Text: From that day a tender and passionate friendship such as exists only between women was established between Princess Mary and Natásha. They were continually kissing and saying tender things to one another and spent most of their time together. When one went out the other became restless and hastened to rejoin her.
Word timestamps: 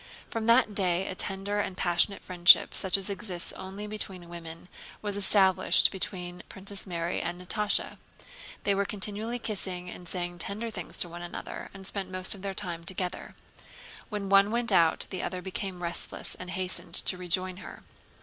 From 0.31 0.47
that 0.47 0.73
day 0.73 1.05
a 1.05 1.13
tender 1.13 1.59
and 1.59 1.77
passionate 1.77 2.23
friendship 2.23 2.73
such 2.73 2.97
as 2.97 3.07
exists 3.07 3.53
only 3.53 3.85
between 3.85 4.29
women 4.29 4.67
was 5.03 5.15
established 5.15 5.91
between 5.91 6.41
Princess 6.49 6.87
Mary 6.87 7.21
and 7.21 7.39
Natásha. 7.39 7.99
They 8.63 8.73
were 8.73 8.83
continually 8.83 9.37
kissing 9.37 9.91
and 9.91 10.07
saying 10.09 10.39
tender 10.39 10.71
things 10.71 10.97
to 10.97 11.07
one 11.09 11.21
another 11.21 11.69
and 11.71 11.85
spent 11.85 12.09
most 12.09 12.33
of 12.33 12.41
their 12.41 12.55
time 12.55 12.83
together. 12.83 13.35
When 14.09 14.27
one 14.27 14.49
went 14.49 14.71
out 14.71 15.05
the 15.11 15.21
other 15.21 15.39
became 15.39 15.83
restless 15.83 16.33
and 16.33 16.49
hastened 16.49 16.95
to 16.95 17.15
rejoin 17.15 17.57
her. 17.57 17.83